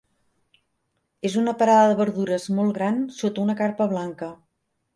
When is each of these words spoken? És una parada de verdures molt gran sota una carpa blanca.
És 1.29 1.35
una 1.41 1.53
parada 1.59 1.91
de 1.91 1.99
verdures 2.01 2.49
molt 2.61 2.73
gran 2.81 2.99
sota 3.19 3.45
una 3.47 3.57
carpa 3.63 3.91
blanca. 3.95 4.35